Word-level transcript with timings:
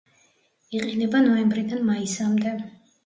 იყინება 0.79 1.21
ნოემბრიდან 1.27 1.85
მაისამდე. 1.91 2.55